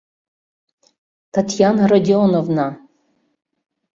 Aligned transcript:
—Татьяна 1.33 1.83
Родионовна!.. 1.91 2.67